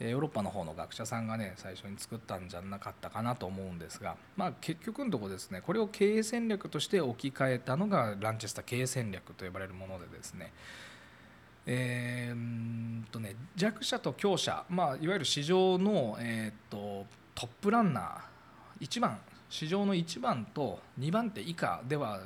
[0.00, 10.52] えヨーロッパの方の学者さんがね最初に作ったんじゃなかったかなと思うんですが、まあ、結局のとこですねこれを経営戦略として置き換えたのがランチェスター経営戦略と呼ばれるものでですね
[11.66, 22.20] えー、とね弱者と強者、まあ、いわゆる市場の、えーと、トップランナー1番市場の1番と2番手以下では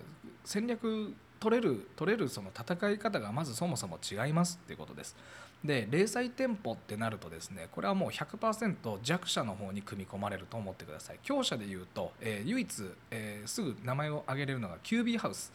[0.45, 5.17] 戦略取れる取れるその戦い方がまずそもそも違いますっていうことです。
[5.65, 11.19] で零細店舗ってなるとですねこれはもう100%弱者の方に組み込まれると思ってください。
[11.23, 15.53] 強者でいうと、えー、唯一、えー、すぐ名前を挙げれるのがキュービーハウス。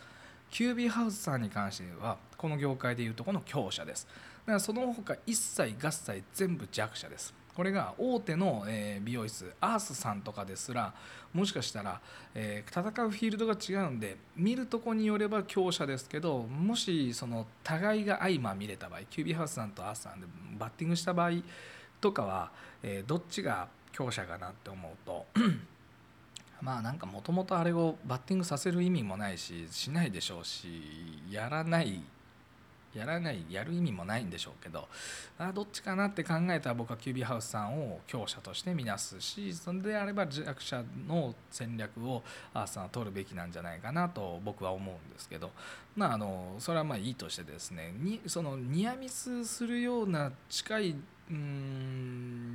[0.52, 4.08] キュービーハウスさんに関してはこの業界でいうとこの強者です。
[4.46, 7.34] だからその他一切合切全部弱者です。
[7.56, 8.66] これが大手の、
[9.02, 10.94] 美容室アースさんとかですら
[11.34, 12.00] もしかしたら、
[12.36, 21.32] え戦うフィールドが違うんで見るとこによれば強者ですけどもしその互いが相ま見れた場合キュービーハウスさんとアースさんでバッティングした場合
[22.02, 25.26] とかは、えどっちが強者かなって思うと
[26.62, 30.82] まあなんかもともとあれをバッティングさせる意味もないししないでしょうし
[31.30, 32.02] やらない
[32.96, 34.88] やらないやる意味もないんでしょうけど
[35.38, 42.22] あどっちかなって考えたら僕はキュービーハウスさんを強者として見なすしそれであれば弱者の戦略を
[42.54, 45.52] アースさんは取るべきなんじゃないかなと僕は思うんですけど
[45.96, 50.96] まああのそれはまあいいとしてですねにそのニアミスするような近い
[51.32, 52.54] うん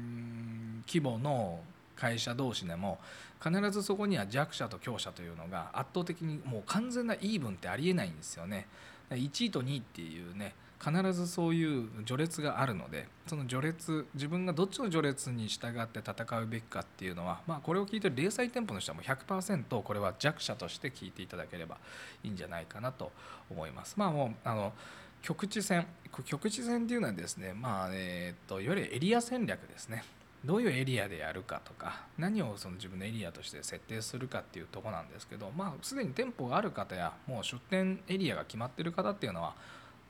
[0.86, 1.60] 規模の
[1.96, 2.98] 会社同士でも
[3.42, 8.66] 必ずそこには弱者と強者というのが圧倒的にもう完全なイーブンってありえないんですよね。
[9.10, 21.78] 1位と2位っていうね必ずそういう序列があるのでその序列自分がどっちの序列に従って戦うべきかっていうのは、まあ、これを聞いてる零細店舗の人はもう100%これは弱者として聞いていただければ
[22.22, 23.10] いいんじゃないかなと
[23.50, 23.94] 思います。
[23.96, 24.72] まあ、もうあの
[25.20, 25.86] 局地戦
[26.24, 30.04] 局地戦っていうのはですね、まあえ、っといわゆるエリア戦略ですね
[30.44, 39.54] どういうエリアでやるかとか何をその自分のエリアとして設定するかっていうとこなんですけどまあすでに店舗がある方やもう出店エリアが決まってる方っていうのは、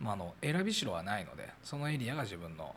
[0.00, 2.74] まあ、あの選びしろはないのでそのエリアが自分の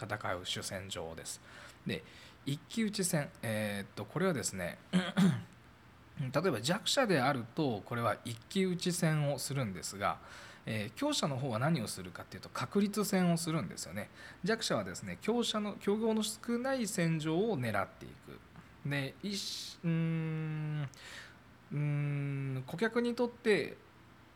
[0.00, 1.40] 戦う主戦場です。
[1.86, 2.02] で
[2.46, 10.18] 一騎打ち戦、えー、っとこれはですね 例えば弱者であるとこれは一騎打ち戦をするんですが
[10.66, 14.10] えー、強者の方は何をするかっていうと確率戦をするんですよね。
[14.42, 18.38] 弱者はですね強者の競合の少ない戦場を狙っていく。
[18.88, 19.14] で
[19.84, 20.88] うん
[21.72, 23.76] うん顧客にとって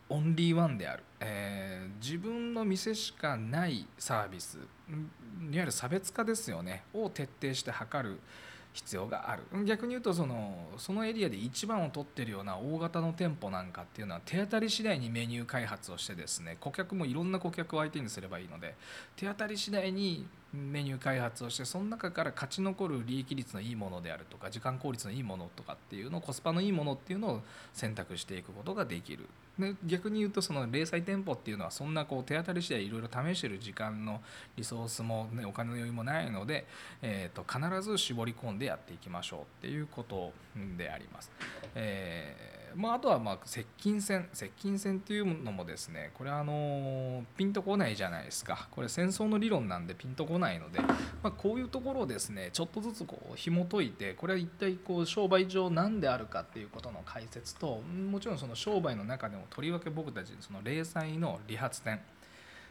[0.09, 4.67] オンリーワンである、えー、自分の店しかないサービスいわ
[5.51, 8.19] ゆる差別化ですよねを徹底して測る。
[8.73, 9.43] 必要がある。
[9.65, 18.75] 逆に言うとそのそのエリアで一番を取ってるような大型の店舗なんかっていうのは手当たり次第にメニュー開発をしてですね顧客もいろんな顧客を相手にすればいいので
[19.17, 27.41] 手当たり次第にメニュー開発をしてその中から勝ち残る利益率のいいものであるとか時間効率のいいものとかっていうのコスパのいいものっていうのを
[27.75, 29.29] 選択していくことができる。
[29.59, 34.21] で逆に言うとその零細店舗っていうのはそんなこう手当たり次第いろいろ試してる時間の
[34.57, 36.67] リソースも、ね、お金の余裕もないので、
[37.03, 40.33] えー、と必ず絞り込んでやっていきましょうっていうこと
[40.77, 41.31] であります。
[41.75, 48.69] えーまあ、あとはまあ接近戦接近戦っていうのもですねこれはあのピンとこないじゃないですか。
[48.71, 61.99] これ戦争の理論なんでピンとこないので、まあ、こういうところをですねちょっとずつこう紐解いてこれは一体こう商売上何であるかっていうことの解説ともちろんその商売の中でもとりわけ僕たちその零細の理髪店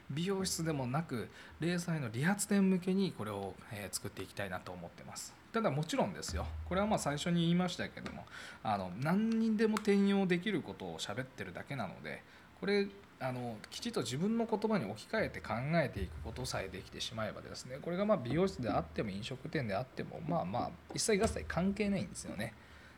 [0.10, 1.28] 美容室でもなく
[1.60, 3.56] 零細の理髪店向けにこれを、
[3.92, 5.34] 作っていきたいなと思ってます。
[5.58, 6.46] ただもちろんですよ。
[6.66, 8.26] これはまあ最初に言いましたけども
[8.62, 12.22] あの何人でも転用できることを喋ってるだけなので
[12.60, 12.88] これ
[13.20, 22.54] あのきちっと自分の言葉に置き換えて考えていくことさえできてしまえばですねこれがまあ美容室であっても飲食店であってもまあまあ一切合切関係ないんですよね。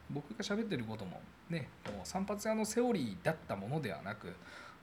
[0.10, 4.34] 僕が喋ってることもねもう散髪屋のセオリーだったものではなく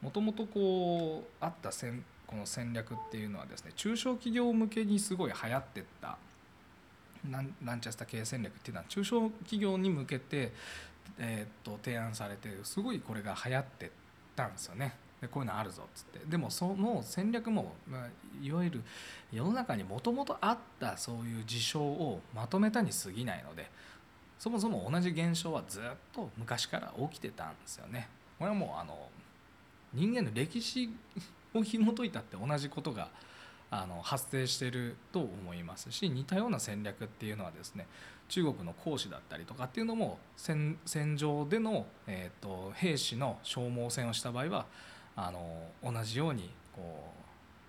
[0.00, 6.16] もともとこうあった戦この戦略っていうのはですね中小企業向けにすごい流行ってった
[7.30, 10.52] ランチャスタ経営戦略っていうのは中小企業に向けて、
[11.18, 13.90] えー、と提案されてすごいこれが流行って
[14.34, 14.94] たんですよね。
[15.20, 18.08] でこういうのあるぞっつってでもその戦略も、まあ、
[18.42, 18.82] いわゆる
[19.32, 23.70] 世の中にもともとあったそういう事象をまとめたに過ぎないので
[24.38, 28.08] そもそも同じ現象はずっと昔から起きてたんですよね。
[28.38, 29.08] これはもうあの
[29.94, 30.90] 人間の歴史
[31.54, 33.08] を紐解いたって同じことが
[33.70, 37.86] あの発生していると思いますし似たような戦略っていうのはですね
[38.28, 40.76] 中国の孔子だったりとかっていうのも戦
[41.16, 44.66] 場での、えーと、兵士の消耗戦をした場合は
[45.14, 47.12] あの同じようにこ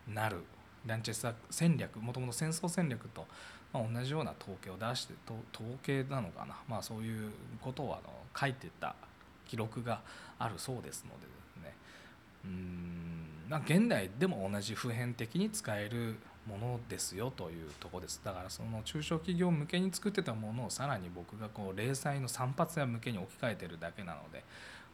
[0.09, 0.43] うなる
[0.85, 3.25] ランチェスター戦略もともと戦争戦略と、
[3.73, 5.13] まあ、同じような統計を出して
[5.53, 7.31] 統計なのかな、まあ、そういう
[7.61, 8.95] ことをあの書いてた
[9.47, 10.01] 記録が
[10.39, 11.73] あるそうですのでですね。
[12.45, 13.26] うん。
[13.49, 16.15] まあ、現代でも同じ普遍的に使える
[16.47, 18.21] ものですよというとこです。
[18.23, 24.43] だからその中小企業向けに作ってたものをさらに僕がこう零細の散髪屋向けに置き換えてるだけなので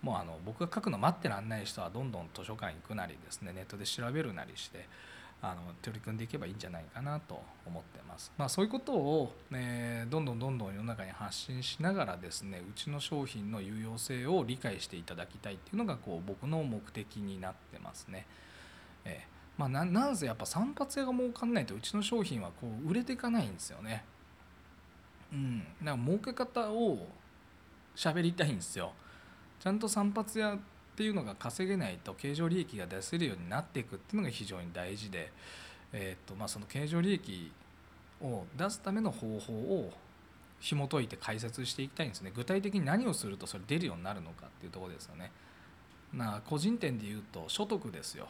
[0.01, 4.87] もうあの僕が書くの待ってらんない人はどんどん図書館行くなりですねネットで調べるなりして
[5.45, 8.32] あの取り組んでいけばいいんじゃないかなと思ってます。
[8.38, 18.26] まあ、そういうことを、ね、どんどんどんどん世の中に発信しながらですねうちの商品の有用性を理解していただきたいっていうのがこう僕の目的になってますね。
[19.03, 24.03] えーまあ、ななんせやっぱ散髪屋が儲かんないとうちの商品はこう売れていかないんですよね。
[25.32, 27.07] うん、だから儲け方を
[27.95, 28.93] 喋りたいんですよ。
[29.59, 30.57] ちゃんと散髪屋
[30.93, 35.31] っていうのが稼げないと経常利益が出せるようになっていくっていうのが非常に大事で、
[35.91, 37.51] えーとまあ、その経常利益
[38.21, 39.91] を出すための方法を
[40.59, 42.31] 紐解いて解説していきたいんですね。
[42.33, 45.31] 具体的に何をするとそれ出るようになるのかっていうところですよね。
[46.13, 48.27] な個人店でいうと所得ですよ。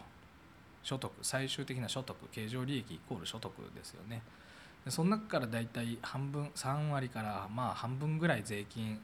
[0.82, 4.24] 所得最終的な所得経常利益イコール所得ですよね。
[4.86, 9.00] でその中からだいたい半分3割からまあ半分ぐらい税金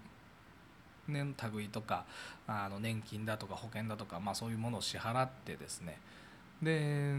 [1.09, 2.05] 年類とか
[2.47, 5.99] あの年金だとか保険だとか、まあ、そういうものを支払ってですね。
[6.61, 7.13] で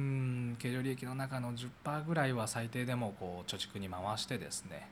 [0.58, 4.88] 経常利益の中の10%ぐらいは最低でもこう貯蓄に回してですね。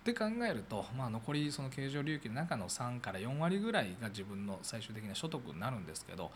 [0.00, 6.30] って考えると、まあ、残りその経常利益の中の3から4割ぐらいが自分の最終的な所得になるんですけど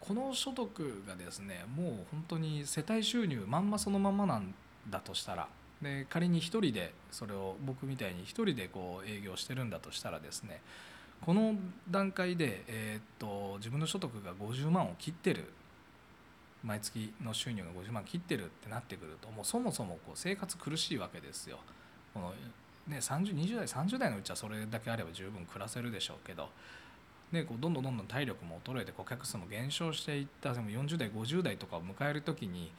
[0.00, 4.52] この所得がですねもう本当に世帯収入まんまそのままなん
[4.90, 5.46] だとしたら
[5.80, 10.60] で仮に1人でそれを僕みたいに1人でこう営業してるんだとしたらですね
[11.24, 11.54] この
[11.90, 15.44] 段階で、えー、っと自分の所得が50万を切ってる
[16.62, 21.58] 毎月の収入が50万切ってるってなってくるともうそもそもこう生活苦しいわけですよ。
[22.12, 22.32] この
[22.86, 26.50] ね、3020代30代のうちはそれだけあれば十分暮らせるでしょうけど、
[27.32, 32.70] ね、こうどんどんどんどん体力も衰えて顧客数も減少していったでも40代50代とかを迎える時に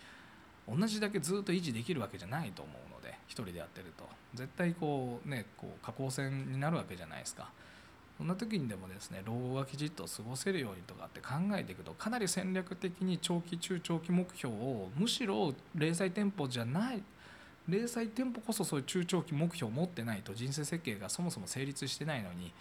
[0.69, 7.49] 同じだけずっと維持できるわけじゃないと思うので1人でやってると絶対こうねこう下降線になるわけじゃないですか。
[8.17, 17.03] そんな時にでもですね老後がきちっと過ごせるようにとかって考えていくとかなり戦略的に長期中長期目標をむしろ零細店舗じゃない
[17.67, 22.53] 零細店舗こそそういう中長期目標を持ってないと人生設計がそもそも成立してないのに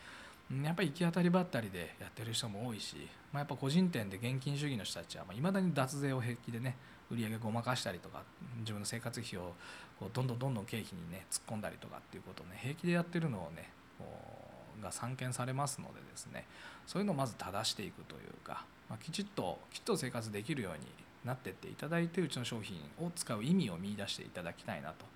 [0.64, 2.96] やっぱり行き当たりばったりでやってる人も多いし、
[3.32, 6.76] まあ、やっぱ個人店で現金主義の人たちはいまだに脱税を平気でね
[7.10, 8.22] 売り上げごまかしたりとか
[8.60, 9.54] 自分の生活費を
[9.98, 14.33] こうどんどんどんどん経費にね突っ込んだりとかっていうことをね平気でやってるのをねこう
[14.82, 16.46] が散見されますのでですね
[16.86, 20.86] そういうのをまず正していくというか、まあ、きちっときっと生活できるように
[21.24, 25.06] なってっていただいてうちの商品を使う意味を見いだしていただきたいなと。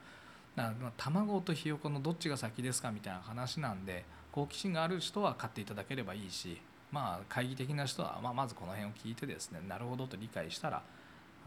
[0.56, 10.82] だから卵とひよこのどっちが先ですかみたいな話なんで好奇心がある人は買っていただければいいしまあ懐疑的な人はまあまずこの辺を聞いてですねなるほどと理解したら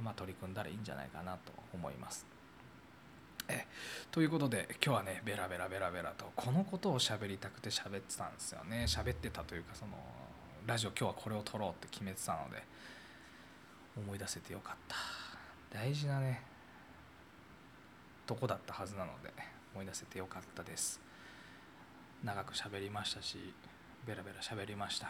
[0.01, 2.25] まあ取り組んだらいいんじゃないかなと思います。
[3.51, 3.67] え
[4.11, 8.85] ということで今日はねベラベラベラベラとこのことを喋りたくて喋ってたんですよね。
[8.87, 9.91] 喋ってたというかその
[10.65, 12.63] ラジオ今日はこれを撮ろうって決めてたので
[13.97, 14.95] 思い出せてよかった。
[15.77, 16.41] 大事なね
[18.25, 19.31] とこだったはずなので
[19.73, 20.99] 思い出せてよかったです。
[22.23, 23.37] 長く喋りましたし
[24.05, 25.07] ベラベラ喋りました。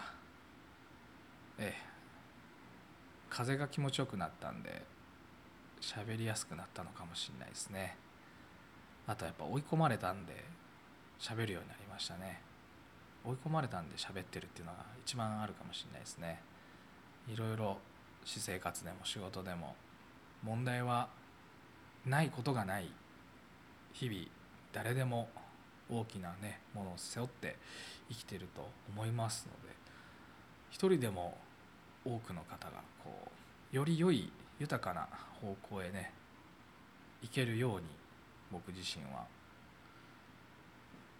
[1.60, 1.92] ええ。
[3.30, 4.84] 風が気持ちよくなったんで
[5.80, 7.98] 喋りやすくなったのかもしれないですね。
[9.08, 10.44] あとやっぱ追い込まれたんで
[11.20, 12.42] 喋るようになりましたね。
[13.24, 16.42] 追い込まれたんで喋ってるっていうのが一番あるかもしれないですね。
[17.32, 17.78] いろいろ
[18.26, 19.76] 私生活でも仕事でも
[20.44, 21.10] 問題は
[22.06, 22.92] ないことがない
[23.94, 24.20] 日々
[24.74, 25.30] 誰でも
[25.90, 27.58] 大きなねものを背負って
[28.10, 29.76] 生きてると思いますので
[30.72, 31.38] 一人でも
[32.06, 33.12] 多くの方がこ
[33.72, 35.08] うより良い豊かな
[35.42, 36.12] 方向へね
[37.22, 37.86] 行けるように
[38.52, 39.26] 僕自身は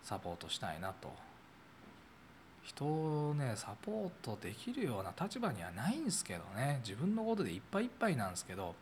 [0.04, 1.12] サポートしたいなと。
[2.64, 6.82] 人をねサポートできるような立場にはないんですけどね。
[6.84, 8.76] 自分のことでいっぱいいっぱいなんですけど。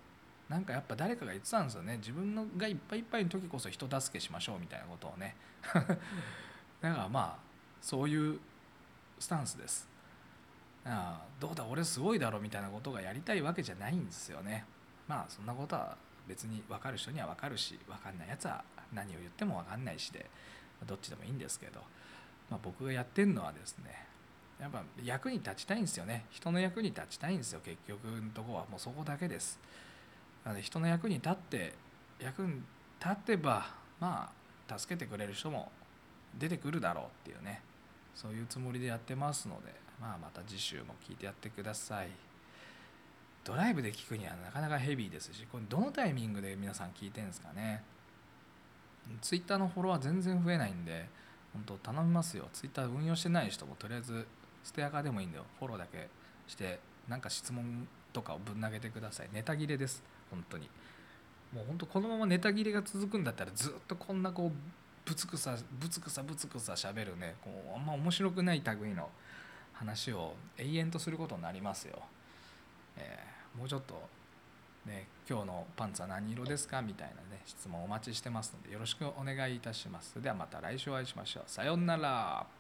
[0.50, 1.98] なんかやっぱ誰かが言ってたんですよね。
[1.98, 5.36] 自分のがいっぱいいっぱいの時こそ人助けしましょうみたいなことをね。
[6.82, 7.40] だからまあ
[7.82, 8.40] そういう
[9.20, 9.88] スタンスです。
[10.86, 14.66] ああどうだ俺すごいだろみたいなことがやりたいわけじゃないんですよね。
[15.08, 15.96] まあそんなことは
[16.30, 18.64] 別に分かる人には分かるし分かんないやつは
[18.94, 20.26] 何を言っても分かんないしで
[20.88, 21.82] どっちでもいいんですけど、
[22.50, 24.08] まあ、僕がやってるのはですね
[24.62, 26.26] やっぱ役に立ちたいんですよね。
[26.32, 27.62] 人の役に立ちたいんですよ。
[27.64, 28.66] 結局のとこは。
[28.70, 29.58] もうそこだけです。
[30.44, 31.74] なので人の役に立って
[32.20, 32.62] 役に
[33.00, 33.68] 立てば
[34.02, 34.30] ま
[34.68, 35.72] あ助けてくれる人も
[36.38, 37.62] 出てくるだろうっていうね。
[38.14, 42.10] そういうつもりでやってますので、まあ、また次週も聞いてやってください。
[43.50, 47.82] ドライブで聞くにはなかなかヘビーですしこれどのタイミングで皆さん聞いてんですかね。
[49.22, 51.10] ツイッターのフォロワー全然増えないんで
[51.52, 52.48] 本当頼みますよ。
[52.54, 54.28] ツイッター運用してない人もとりあえず
[54.64, 56.10] ステアカでもいいんだよフォローだけ
[56.48, 59.30] してなんか質問とかをぶん投げてください。
[59.34, 60.04] ネタ切れです。
[60.30, 60.70] 本当に。
[61.52, 67.34] もう本当このままネタ切れが続くんだったらずっとこんなこうぶつくさぶつくさぶつくさしゃべるね。
[67.42, 69.10] こうあんま面白くない類の
[69.74, 72.04] 話を永遠とすることになりますよ、
[72.96, 74.02] えーもうちょっと
[74.86, 80.22] ね今日のパンツは何色ですかみたいなね質問お待ちしてますのでよろしくお願いいたします。
[80.22, 81.44] ではまた来週お会いしましょう。
[81.48, 82.59] さようなら。